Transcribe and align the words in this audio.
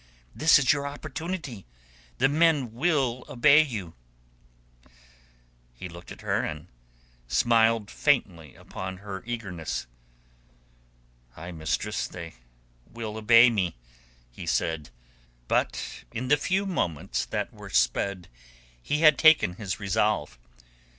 "This 0.33 0.57
is 0.57 0.73
your 0.73 0.87
opportunity. 0.87 1.67
The 2.17 2.27
men 2.27 2.73
will 2.73 3.23
obey 3.29 3.61
you." 3.61 3.93
He 5.75 5.89
looked 5.89 6.11
at 6.11 6.21
her, 6.21 6.41
and 6.41 6.69
smiled 7.27 7.91
faintly 7.91 8.55
upon 8.55 8.97
her 8.97 9.21
eagerness. 9.27 9.85
"Ay, 11.37 11.51
mistress, 11.51 12.07
they 12.07 12.33
will 12.83 13.15
obey 13.15 13.51
me," 13.51 13.75
he 14.31 14.47
said. 14.47 14.89
But 15.47 16.03
in 16.11 16.29
the 16.29 16.35
few 16.37 16.65
moments 16.65 17.23
that 17.25 17.53
were 17.53 17.69
sped 17.69 18.27
he 18.81 19.01
had 19.01 19.19
taken 19.19 19.57
his 19.57 19.79
resolve. 19.79 20.39